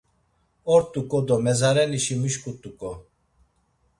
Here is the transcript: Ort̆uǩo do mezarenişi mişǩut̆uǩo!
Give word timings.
Ort̆uǩo 0.73 1.19
do 1.27 1.35
mezarenişi 1.45 2.15
mişǩut̆uǩo! 2.21 2.91